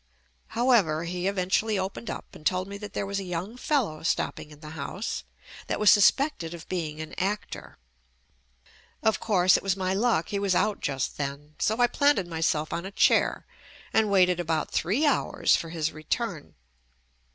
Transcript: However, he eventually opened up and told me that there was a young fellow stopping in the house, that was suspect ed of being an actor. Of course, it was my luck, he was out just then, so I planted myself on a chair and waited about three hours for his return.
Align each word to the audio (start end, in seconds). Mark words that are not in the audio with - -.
However, 0.57 1.03
he 1.03 1.27
eventually 1.27 1.77
opened 1.77 2.09
up 2.09 2.33
and 2.33 2.43
told 2.43 2.67
me 2.67 2.79
that 2.79 2.93
there 2.93 3.05
was 3.05 3.19
a 3.19 3.23
young 3.23 3.55
fellow 3.55 4.01
stopping 4.01 4.49
in 4.49 4.59
the 4.59 4.71
house, 4.71 5.23
that 5.67 5.79
was 5.79 5.91
suspect 5.91 6.43
ed 6.43 6.55
of 6.55 6.67
being 6.67 6.99
an 6.99 7.13
actor. 7.19 7.77
Of 9.03 9.19
course, 9.19 9.57
it 9.57 9.61
was 9.61 9.77
my 9.77 9.93
luck, 9.93 10.29
he 10.29 10.39
was 10.39 10.55
out 10.55 10.79
just 10.79 11.17
then, 11.17 11.53
so 11.59 11.77
I 11.79 11.85
planted 11.85 12.25
myself 12.25 12.73
on 12.73 12.83
a 12.83 12.89
chair 12.91 13.45
and 13.93 14.09
waited 14.09 14.39
about 14.39 14.71
three 14.71 15.05
hours 15.05 15.55
for 15.55 15.69
his 15.69 15.91
return. 15.91 16.55